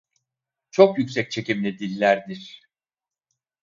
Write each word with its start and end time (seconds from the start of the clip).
Çok 0.71 0.97
yüksek 0.97 1.31
çekimli 1.31 1.79
dillerdir. 1.79 2.61